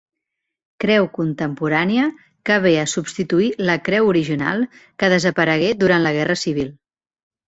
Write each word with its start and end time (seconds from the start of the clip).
Creu 0.83 1.03
contemporània 1.17 2.05
que 2.49 2.57
ve 2.63 2.71
a 2.83 2.85
substituir 2.93 3.49
la 3.67 3.75
creu 3.89 4.09
original 4.13 4.63
que 5.03 5.11
desaparegué 5.15 5.69
durant 5.85 6.03
la 6.07 6.15
Guerra 6.17 6.37
Civil. 6.45 6.73